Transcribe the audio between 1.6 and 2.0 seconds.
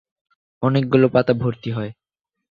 হয়।